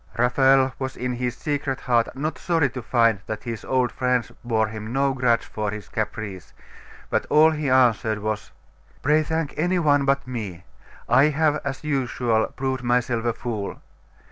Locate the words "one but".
9.77-10.25